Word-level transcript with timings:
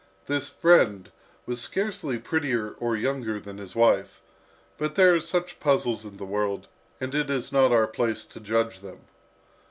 This 0.25 0.49
friend 0.49 1.11
was 1.45 1.61
scarcely 1.61 2.17
prettier 2.17 2.71
or 2.79 2.95
younger 2.97 3.39
than 3.39 3.59
his 3.59 3.75
wife; 3.75 4.19
but 4.79 4.95
there 4.95 5.13
are 5.13 5.21
such 5.21 5.59
puzzles 5.59 6.05
in 6.05 6.17
the 6.17 6.25
world, 6.25 6.67
and 6.99 7.13
it 7.13 7.29
is 7.29 7.51
not 7.51 7.71
our 7.71 7.85
place 7.85 8.25
to 8.25 8.39
judge 8.39 8.79
them. 8.79 9.01